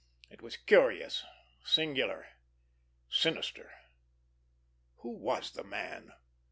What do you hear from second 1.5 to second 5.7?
singular, sinister. Who was the